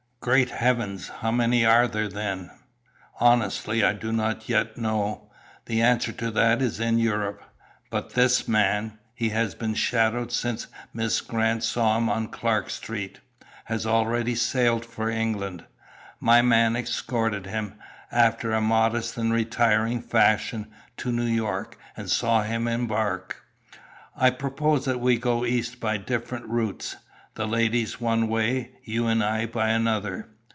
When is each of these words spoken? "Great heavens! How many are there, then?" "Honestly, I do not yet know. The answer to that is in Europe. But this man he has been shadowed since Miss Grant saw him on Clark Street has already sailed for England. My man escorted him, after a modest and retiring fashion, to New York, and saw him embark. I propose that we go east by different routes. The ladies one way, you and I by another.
"Great 0.23 0.51
heavens! 0.51 1.07
How 1.07 1.31
many 1.31 1.65
are 1.65 1.87
there, 1.87 2.07
then?" 2.07 2.51
"Honestly, 3.19 3.83
I 3.83 3.93
do 3.93 4.11
not 4.11 4.47
yet 4.47 4.77
know. 4.77 5.31
The 5.65 5.81
answer 5.81 6.11
to 6.11 6.29
that 6.29 6.61
is 6.61 6.79
in 6.79 6.99
Europe. 6.99 7.41
But 7.89 8.11
this 8.13 8.47
man 8.47 8.99
he 9.15 9.29
has 9.29 9.55
been 9.55 9.73
shadowed 9.73 10.31
since 10.31 10.67
Miss 10.93 11.21
Grant 11.21 11.63
saw 11.63 11.97
him 11.97 12.07
on 12.07 12.27
Clark 12.27 12.69
Street 12.69 13.19
has 13.65 13.87
already 13.87 14.35
sailed 14.35 14.85
for 14.85 15.09
England. 15.09 15.65
My 16.19 16.43
man 16.43 16.75
escorted 16.75 17.47
him, 17.47 17.79
after 18.11 18.51
a 18.51 18.61
modest 18.61 19.17
and 19.17 19.33
retiring 19.33 20.03
fashion, 20.03 20.69
to 20.97 21.11
New 21.11 21.25
York, 21.25 21.79
and 21.97 22.11
saw 22.11 22.43
him 22.43 22.67
embark. 22.67 23.37
I 24.15 24.29
propose 24.29 24.85
that 24.85 24.99
we 24.99 25.17
go 25.17 25.45
east 25.45 25.79
by 25.79 25.97
different 25.97 26.45
routes. 26.45 26.95
The 27.35 27.47
ladies 27.47 28.01
one 28.01 28.27
way, 28.27 28.71
you 28.83 29.07
and 29.07 29.23
I 29.23 29.45
by 29.45 29.69
another. 29.69 30.27